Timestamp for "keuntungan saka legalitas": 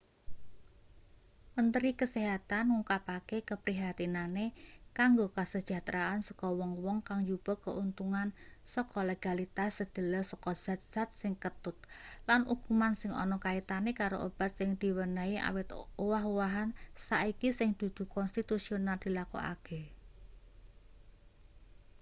7.65-9.71